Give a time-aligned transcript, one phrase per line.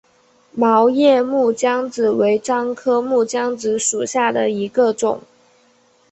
[0.55, 5.21] 毛叶木姜子为樟科木姜子属下的一个种。